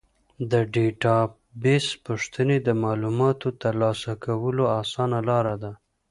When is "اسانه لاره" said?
4.81-5.55